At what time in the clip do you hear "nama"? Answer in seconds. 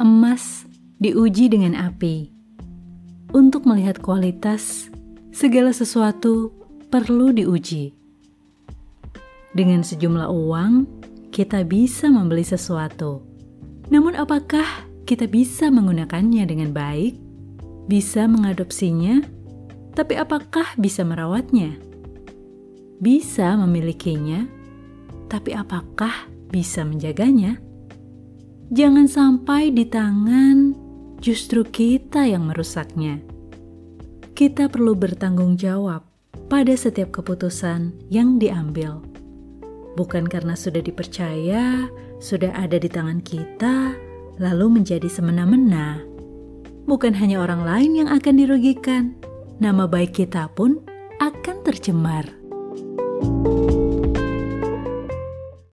49.58-49.90